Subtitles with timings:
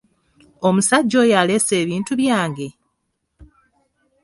[0.67, 2.67] Omusajja oyo aleese ebintu byange?